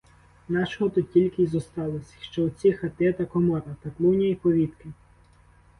[0.49, 4.89] Нашого тут тільки й зосталось, що оці хати та комора, та клуня й повітки.